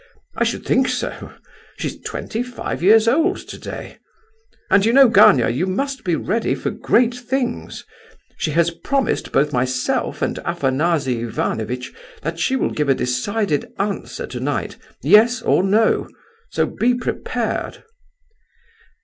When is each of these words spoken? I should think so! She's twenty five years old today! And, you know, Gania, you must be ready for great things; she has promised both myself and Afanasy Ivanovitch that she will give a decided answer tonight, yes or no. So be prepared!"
I 0.35 0.43
should 0.45 0.65
think 0.65 0.87
so! 0.89 1.33
She's 1.77 2.01
twenty 2.01 2.41
five 2.41 2.81
years 2.81 3.07
old 3.07 3.37
today! 3.47 3.99
And, 4.71 4.83
you 4.83 4.93
know, 4.93 5.07
Gania, 5.07 5.49
you 5.49 5.67
must 5.67 6.03
be 6.03 6.15
ready 6.15 6.55
for 6.55 6.71
great 6.71 7.13
things; 7.13 7.85
she 8.35 8.49
has 8.49 8.71
promised 8.71 9.31
both 9.31 9.53
myself 9.53 10.23
and 10.23 10.39
Afanasy 10.39 11.21
Ivanovitch 11.21 11.93
that 12.23 12.39
she 12.39 12.55
will 12.55 12.71
give 12.71 12.89
a 12.89 12.95
decided 12.95 13.71
answer 13.77 14.25
tonight, 14.25 14.75
yes 15.03 15.43
or 15.43 15.61
no. 15.61 16.09
So 16.49 16.65
be 16.65 16.95
prepared!" 16.95 17.83